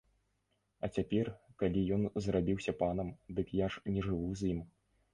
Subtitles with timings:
[0.87, 1.29] А цяпер,
[1.61, 4.69] калі ён зрабіўся панам, дык я ж не жыву з ім.